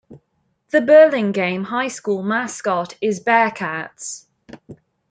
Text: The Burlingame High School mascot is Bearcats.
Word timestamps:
The 0.71 0.81
Burlingame 0.81 1.63
High 1.65 1.89
School 1.89 2.23
mascot 2.23 2.95
is 3.01 3.23
Bearcats. 3.23 4.25